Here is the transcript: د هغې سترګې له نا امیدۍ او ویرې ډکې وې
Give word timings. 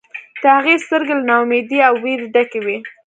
د 0.41 0.43
هغې 0.57 0.75
سترګې 0.85 1.13
له 1.19 1.23
نا 1.29 1.35
امیدۍ 1.43 1.79
او 1.87 1.93
ویرې 2.03 2.27
ډکې 2.33 2.59
وې 2.65 2.77